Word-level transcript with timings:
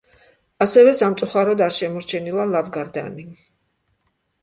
ასევე 0.65 0.93
სამწუხაროდ 1.01 1.63
არ 1.67 1.77
შემორჩენილა 1.77 2.51
ლავგარდანი. 2.57 3.31